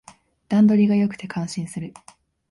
[0.49, 1.93] 段取りが良くて感心する